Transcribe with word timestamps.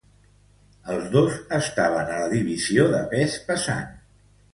Els 0.93 1.03
dos 1.15 1.35
estaven 1.57 2.09
a 2.13 2.15
la 2.21 2.31
divisió 2.31 2.87
de 2.95 3.03
pes 3.13 3.37
pesant. 3.51 3.93